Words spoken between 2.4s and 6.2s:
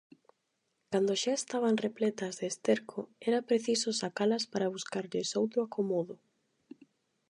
esterco era preciso sacalas para buscarlles outro acomodo.